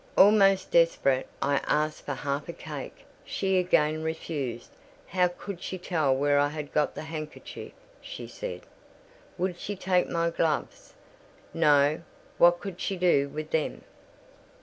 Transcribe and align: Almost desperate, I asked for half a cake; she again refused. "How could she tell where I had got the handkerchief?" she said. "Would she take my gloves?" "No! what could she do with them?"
Almost 0.17 0.71
desperate, 0.71 1.27
I 1.43 1.61
asked 1.67 2.07
for 2.07 2.15
half 2.15 2.49
a 2.49 2.53
cake; 2.53 3.05
she 3.23 3.59
again 3.59 4.01
refused. 4.01 4.71
"How 5.05 5.27
could 5.27 5.61
she 5.61 5.77
tell 5.77 6.15
where 6.15 6.39
I 6.39 6.47
had 6.47 6.73
got 6.73 6.95
the 6.95 7.03
handkerchief?" 7.03 7.71
she 8.01 8.25
said. 8.27 8.61
"Would 9.37 9.59
she 9.59 9.75
take 9.75 10.09
my 10.09 10.31
gloves?" 10.31 10.95
"No! 11.53 12.01
what 12.39 12.59
could 12.59 12.81
she 12.81 12.97
do 12.97 13.29
with 13.29 13.51
them?" 13.51 13.83